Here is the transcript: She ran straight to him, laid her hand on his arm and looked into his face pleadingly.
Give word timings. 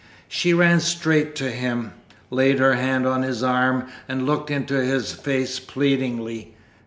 She 0.27 0.51
ran 0.51 0.79
straight 0.79 1.35
to 1.35 1.51
him, 1.51 1.93
laid 2.31 2.57
her 2.57 2.73
hand 2.73 3.05
on 3.05 3.21
his 3.21 3.43
arm 3.43 3.85
and 4.07 4.25
looked 4.25 4.49
into 4.49 4.83
his 4.83 5.11
face 5.13 5.59
pleadingly. 5.59 6.55